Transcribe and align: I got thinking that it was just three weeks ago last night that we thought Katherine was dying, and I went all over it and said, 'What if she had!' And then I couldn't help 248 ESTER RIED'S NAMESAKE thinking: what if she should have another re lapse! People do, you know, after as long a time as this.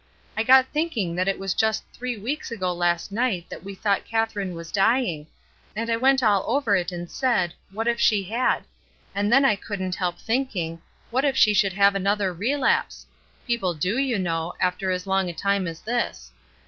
I 0.35 0.41
got 0.41 0.65
thinking 0.69 1.13
that 1.13 1.27
it 1.27 1.37
was 1.37 1.53
just 1.53 1.83
three 1.93 2.17
weeks 2.17 2.49
ago 2.49 2.73
last 2.73 3.11
night 3.11 3.47
that 3.51 3.63
we 3.63 3.75
thought 3.75 4.03
Katherine 4.03 4.55
was 4.55 4.71
dying, 4.71 5.27
and 5.75 5.91
I 5.91 5.95
went 5.97 6.23
all 6.23 6.43
over 6.47 6.75
it 6.75 6.91
and 6.91 7.07
said, 7.07 7.53
'What 7.71 7.87
if 7.87 7.99
she 7.99 8.23
had!' 8.23 8.63
And 9.13 9.31
then 9.31 9.45
I 9.45 9.55
couldn't 9.55 9.93
help 9.93 10.15
248 10.15 10.15
ESTER 10.17 10.31
RIED'S 10.31 10.57
NAMESAKE 10.57 10.81
thinking: 10.81 10.81
what 11.11 11.25
if 11.25 11.37
she 11.37 11.53
should 11.53 11.73
have 11.73 11.93
another 11.93 12.33
re 12.33 12.55
lapse! 12.55 13.05
People 13.45 13.75
do, 13.75 13.99
you 13.99 14.17
know, 14.17 14.53
after 14.59 14.89
as 14.89 15.05
long 15.05 15.29
a 15.29 15.33
time 15.33 15.67
as 15.67 15.81
this. 15.81 16.31